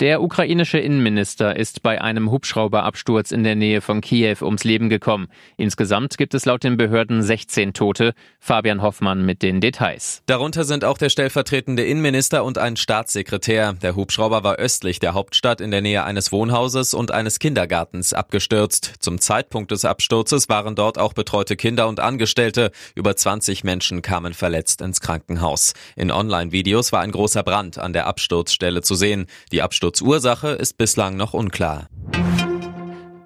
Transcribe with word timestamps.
Der 0.00 0.22
ukrainische 0.22 0.78
Innenminister 0.78 1.56
ist 1.56 1.82
bei 1.82 2.00
einem 2.00 2.30
Hubschrauberabsturz 2.30 3.32
in 3.32 3.44
der 3.44 3.54
Nähe 3.54 3.82
von 3.82 4.00
Kiew 4.00 4.36
ums 4.40 4.64
Leben 4.64 4.88
gekommen. 4.88 5.28
Insgesamt 5.58 6.16
gibt 6.16 6.32
es 6.32 6.46
laut 6.46 6.64
den 6.64 6.78
Behörden 6.78 7.22
16 7.22 7.74
Tote. 7.74 8.14
Fabian 8.38 8.80
Hoffmann 8.80 9.26
mit 9.26 9.42
den 9.42 9.60
Details. 9.60 10.22
Darunter 10.24 10.64
sind 10.64 10.86
auch 10.86 10.96
der 10.96 11.10
stellvertretende 11.10 11.84
Innenminister 11.84 12.44
und 12.44 12.56
ein 12.56 12.78
Staatssekretär. 12.78 13.74
Der 13.74 13.94
Hubschrauber 13.94 14.42
war 14.42 14.56
östlich 14.56 15.00
der 15.00 15.12
Hauptstadt 15.12 15.60
in 15.60 15.70
der 15.70 15.82
Nähe 15.82 16.02
eines 16.02 16.32
Wohnhauses 16.32 16.94
und 16.94 17.10
eines 17.10 17.38
Kindergartens 17.38 18.14
abgestürzt. 18.14 18.94
Zum 19.00 19.20
Zeitpunkt 19.20 19.70
des 19.70 19.84
Absturzes 19.84 20.48
waren 20.48 20.76
dort 20.76 20.96
auch 20.96 21.12
betreute 21.12 21.56
Kinder 21.56 21.88
und 21.88 22.00
Angestellte. 22.00 22.70
Über 22.94 23.16
20 23.16 23.64
Menschen 23.64 24.00
kamen 24.00 24.32
verletzt 24.32 24.80
ins 24.80 25.02
Krankenhaus. 25.02 25.74
In 25.94 26.10
Online-Videos 26.10 26.90
war 26.90 27.02
ein 27.02 27.12
großer 27.12 27.42
Brand 27.42 27.76
an 27.76 27.92
der 27.92 28.06
Absturzstelle 28.06 28.80
zu 28.80 28.94
sehen. 28.94 29.26
Die 29.52 29.60
Absturz 29.60 29.89
Sturzursache 29.90 30.50
ist 30.50 30.78
bislang 30.78 31.16
noch 31.16 31.34
unklar. 31.34 31.88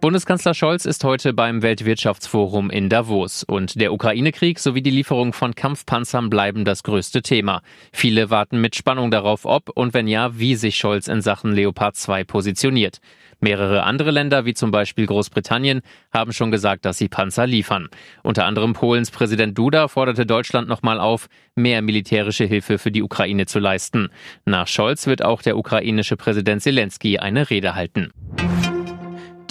Bundeskanzler 0.00 0.54
Scholz 0.54 0.84
ist 0.84 1.02
heute 1.02 1.32
beim 1.32 1.60
Weltwirtschaftsforum 1.60 2.70
in 2.70 2.88
Davos 2.88 3.42
und 3.42 3.80
der 3.80 3.92
Ukraine-Krieg 3.92 4.60
sowie 4.60 4.80
die 4.80 4.92
Lieferung 4.92 5.32
von 5.32 5.56
Kampfpanzern 5.56 6.30
bleiben 6.30 6.64
das 6.64 6.84
größte 6.84 7.20
Thema. 7.20 7.62
Viele 7.92 8.30
warten 8.30 8.60
mit 8.60 8.76
Spannung 8.76 9.10
darauf, 9.10 9.44
ob 9.44 9.70
und 9.70 9.94
wenn 9.94 10.06
ja, 10.06 10.38
wie 10.38 10.54
sich 10.54 10.76
Scholz 10.76 11.08
in 11.08 11.20
Sachen 11.20 11.52
Leopard 11.52 11.96
2 11.96 12.22
positioniert. 12.22 12.98
Mehrere 13.40 13.82
andere 13.82 14.12
Länder, 14.12 14.44
wie 14.44 14.54
zum 14.54 14.70
Beispiel 14.70 15.06
Großbritannien, 15.06 15.80
haben 16.12 16.32
schon 16.32 16.52
gesagt, 16.52 16.84
dass 16.84 16.98
sie 16.98 17.08
Panzer 17.08 17.48
liefern. 17.48 17.88
Unter 18.22 18.44
anderem 18.44 18.74
Polens 18.74 19.10
Präsident 19.10 19.58
Duda 19.58 19.88
forderte 19.88 20.26
Deutschland 20.26 20.68
nochmal 20.68 21.00
auf, 21.00 21.26
mehr 21.56 21.82
militärische 21.82 22.44
Hilfe 22.44 22.78
für 22.78 22.92
die 22.92 23.02
Ukraine 23.02 23.46
zu 23.46 23.58
leisten. 23.58 24.10
Nach 24.44 24.68
Scholz 24.68 25.08
wird 25.08 25.24
auch 25.24 25.42
der 25.42 25.56
ukrainische 25.56 26.16
Präsident 26.16 26.62
Zelensky 26.62 27.18
eine 27.18 27.50
Rede 27.50 27.74
halten. 27.74 28.12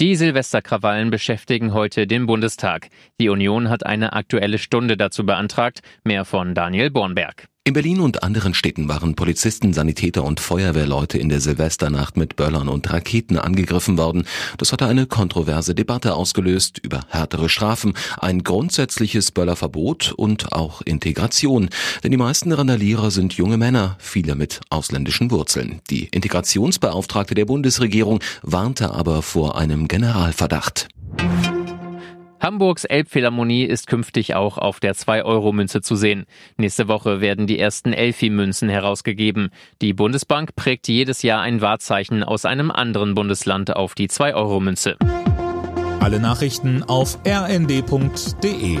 Die 0.00 0.14
Silvesterkrawallen 0.14 1.10
beschäftigen 1.10 1.74
heute 1.74 2.06
den 2.06 2.26
Bundestag. 2.26 2.88
Die 3.20 3.30
Union 3.30 3.68
hat 3.68 3.84
eine 3.84 4.12
aktuelle 4.12 4.58
Stunde 4.58 4.96
dazu 4.96 5.26
beantragt. 5.26 5.80
Mehr 6.04 6.24
von 6.24 6.54
Daniel 6.54 6.92
Bornberg. 6.92 7.48
In 7.68 7.74
Berlin 7.74 8.00
und 8.00 8.22
anderen 8.22 8.54
Städten 8.54 8.88
waren 8.88 9.14
Polizisten, 9.14 9.74
Sanitäter 9.74 10.24
und 10.24 10.40
Feuerwehrleute 10.40 11.18
in 11.18 11.28
der 11.28 11.42
Silvesternacht 11.42 12.16
mit 12.16 12.34
Böllern 12.34 12.66
und 12.66 12.90
Raketen 12.90 13.36
angegriffen 13.36 13.98
worden. 13.98 14.26
Das 14.56 14.72
hatte 14.72 14.86
eine 14.86 15.04
kontroverse 15.04 15.74
Debatte 15.74 16.14
ausgelöst 16.14 16.78
über 16.78 17.02
härtere 17.10 17.50
Strafen, 17.50 17.92
ein 18.16 18.42
grundsätzliches 18.42 19.32
Böllerverbot 19.32 20.14
und 20.16 20.50
auch 20.54 20.80
Integration. 20.80 21.68
Denn 22.02 22.10
die 22.10 22.16
meisten 22.16 22.52
Randalierer 22.52 23.10
sind 23.10 23.34
junge 23.34 23.58
Männer, 23.58 23.96
viele 23.98 24.34
mit 24.34 24.62
ausländischen 24.70 25.30
Wurzeln. 25.30 25.82
Die 25.90 26.04
Integrationsbeauftragte 26.04 27.34
der 27.34 27.44
Bundesregierung 27.44 28.20
warnte 28.40 28.92
aber 28.92 29.20
vor 29.20 29.58
einem 29.58 29.88
Generalverdacht. 29.88 30.88
Hamburgs 32.40 32.84
Elbphilharmonie 32.84 33.64
ist 33.64 33.88
künftig 33.88 34.34
auch 34.34 34.58
auf 34.58 34.78
der 34.78 34.94
2-Euro-Münze 34.94 35.80
zu 35.80 35.96
sehen. 35.96 36.24
Nächste 36.56 36.86
Woche 36.86 37.20
werden 37.20 37.46
die 37.46 37.58
ersten 37.58 37.92
Elfi-Münzen 37.92 38.68
herausgegeben. 38.68 39.50
Die 39.82 39.92
Bundesbank 39.92 40.54
prägt 40.54 40.86
jedes 40.88 41.22
Jahr 41.22 41.40
ein 41.40 41.60
Wahrzeichen 41.60 42.22
aus 42.22 42.44
einem 42.44 42.70
anderen 42.70 43.14
Bundesland 43.14 43.74
auf 43.74 43.94
die 43.94 44.08
2-Euro-Münze. 44.08 44.96
Alle 46.00 46.20
Nachrichten 46.20 46.84
auf 46.84 47.18
rnd.de 47.26 48.78